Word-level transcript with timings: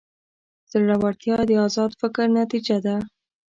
زړورتیا 0.71 1.37
د 1.49 1.51
ازاد 1.65 1.91
فکر 2.01 2.25
نتیجه 2.39 2.77
ده. 2.85 2.95